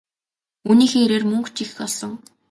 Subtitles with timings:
[0.69, 2.11] Үүнийхээ хэрээр мөнгө ч их олсон.